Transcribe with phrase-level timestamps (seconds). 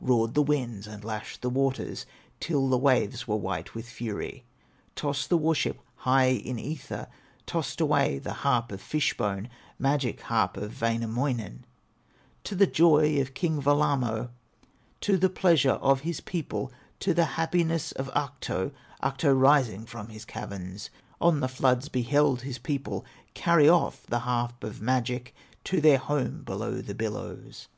[0.00, 2.06] Roared the winds and lashed the waters
[2.40, 4.46] Till the waves were white with fury;
[4.96, 7.06] Tossed the war ship high in ether,
[7.44, 11.66] Tossed away the harp of fish bone, Magic harp of Wainamoinen,
[12.44, 14.30] To the joy of King Wellamo,
[15.02, 18.72] To the pleasure of his people, To the happiness of Ahto,
[19.02, 20.88] Ahto, rising from his caverns,
[21.20, 23.04] On the floods beheld his people
[23.34, 27.68] Carry off the harp of magic To their home below the billows.